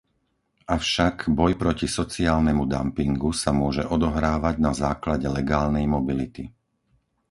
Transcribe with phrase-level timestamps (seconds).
[0.77, 6.43] Avšak, boj proti sociálnemu dampingu sa môže odohrávať na základe legálnej mobility.